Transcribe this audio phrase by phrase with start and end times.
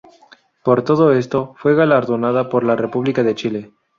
[0.63, 3.71] Por todo esto, fue galardonada por la República de Chile.